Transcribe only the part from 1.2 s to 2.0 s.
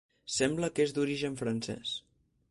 francès.